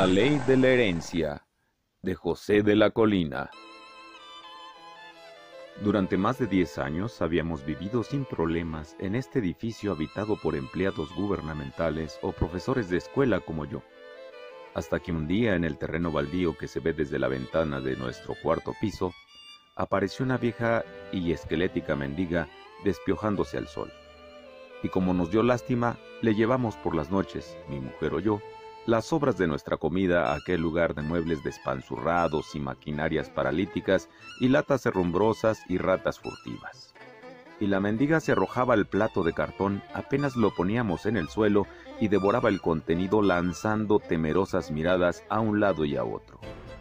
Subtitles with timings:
[0.00, 1.46] La ley de la herencia
[2.00, 3.50] de José de la Colina.
[5.82, 11.14] Durante más de 10 años habíamos vivido sin problemas en este edificio habitado por empleados
[11.14, 13.82] gubernamentales o profesores de escuela como yo.
[14.72, 17.94] Hasta que un día en el terreno baldío que se ve desde la ventana de
[17.96, 19.12] nuestro cuarto piso,
[19.76, 22.48] apareció una vieja y esquelética mendiga
[22.84, 23.92] despiojándose al sol.
[24.82, 28.40] Y como nos dio lástima, le llevamos por las noches, mi mujer o yo,
[28.86, 34.08] las sobras de nuestra comida a aquel lugar de muebles despanzurrados y maquinarias paralíticas
[34.40, 36.94] y latas herrumbrosas y ratas furtivas.
[37.60, 41.66] Y la mendiga se arrojaba al plato de cartón apenas lo poníamos en el suelo
[42.00, 46.40] y devoraba el contenido lanzando temerosas miradas a un lado y a otro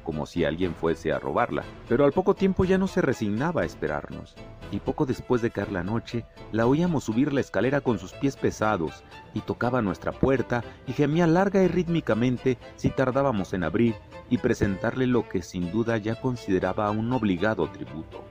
[0.10, 3.66] como si alguien fuese a robarla, pero al poco tiempo ya no se resignaba a
[3.66, 4.36] esperarnos,
[4.72, 8.36] y poco después de caer la noche, la oíamos subir la escalera con sus pies
[8.36, 9.04] pesados,
[9.34, 13.96] y tocaba nuestra puerta y gemía larga y rítmicamente si tardábamos en abrir
[14.30, 18.24] y presentarle lo que sin duda ya consideraba un obligado tributo.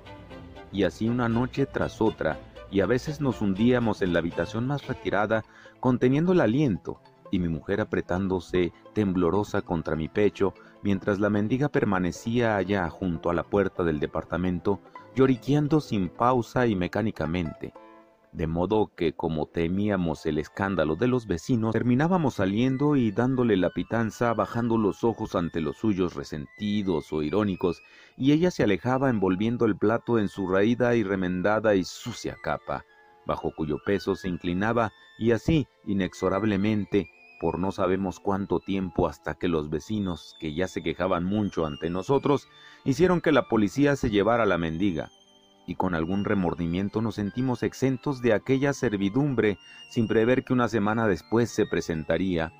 [0.72, 2.38] Y así una noche tras otra,
[2.70, 5.44] y a veces nos hundíamos en la habitación más retirada,
[5.80, 12.56] conteniendo el aliento, y mi mujer apretándose temblorosa contra mi pecho, mientras la mendiga permanecía
[12.56, 14.80] allá junto a la puerta del departamento,
[15.14, 17.72] lloriqueando sin pausa y mecánicamente.
[18.32, 23.70] De modo que, como temíamos el escándalo de los vecinos, terminábamos saliendo y dándole la
[23.70, 27.80] pitanza, bajando los ojos ante los suyos resentidos o irónicos,
[28.18, 32.84] y ella se alejaba envolviendo el plato en su raída y remendada y sucia capa,
[33.26, 37.08] bajo cuyo peso se inclinaba, y así, inexorablemente,
[37.40, 41.90] por no sabemos cuánto tiempo hasta que los vecinos, que ya se quejaban mucho ante
[41.90, 42.48] nosotros,
[42.84, 45.10] hicieron que la policía se llevara la mendiga,
[45.66, 49.58] y con algún remordimiento nos sentimos exentos de aquella servidumbre
[49.90, 52.52] sin prever que una semana después se presentaría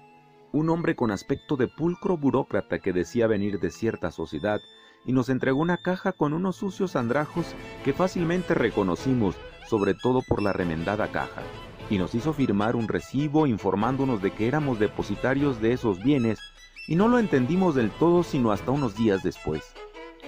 [0.52, 4.60] un hombre con aspecto de pulcro burócrata que decía venir de cierta sociedad
[5.04, 7.54] y nos entregó una caja con unos sucios andrajos
[7.84, 9.36] que fácilmente reconocimos,
[9.68, 11.42] sobre todo por la remendada caja
[11.90, 16.38] y nos hizo firmar un recibo informándonos de que éramos depositarios de esos bienes
[16.86, 19.74] y no lo entendimos del todo sino hasta unos días después,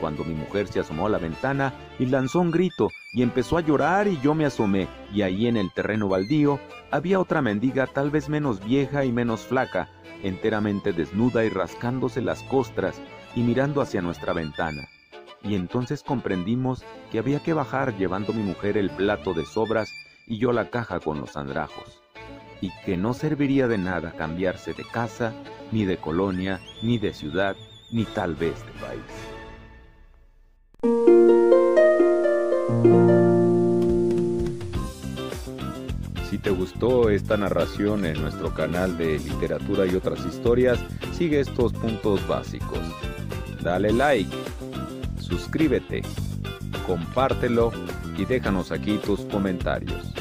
[0.00, 3.60] cuando mi mujer se asomó a la ventana y lanzó un grito y empezó a
[3.60, 6.58] llorar y yo me asomé y ahí en el terreno baldío
[6.90, 9.88] había otra mendiga tal vez menos vieja y menos flaca,
[10.22, 13.00] enteramente desnuda y rascándose las costras
[13.34, 14.88] y mirando hacia nuestra ventana.
[15.42, 19.90] Y entonces comprendimos que había que bajar llevando mi mujer el plato de sobras
[20.30, 22.00] y yo la caja con los andrajos,
[22.60, 25.34] y que no serviría de nada cambiarse de casa,
[25.72, 27.56] ni de colonia, ni de ciudad,
[27.90, 29.02] ni tal vez de país.
[36.30, 40.78] Si te gustó esta narración en nuestro canal de literatura y otras historias,
[41.12, 42.78] sigue estos puntos básicos.
[43.62, 44.30] Dale like,
[45.18, 46.02] suscríbete,
[46.86, 47.72] compártelo
[48.16, 50.19] y déjanos aquí tus comentarios.